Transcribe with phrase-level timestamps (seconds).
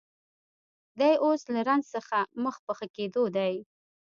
[0.99, 3.53] دی اوس له زنځ څخه مخ پر ښه کېدو دی